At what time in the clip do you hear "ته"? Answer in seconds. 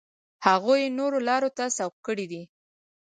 1.57-1.65